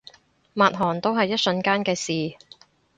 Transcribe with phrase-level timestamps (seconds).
[0.55, 2.35] 抹汗都係一瞬間嘅事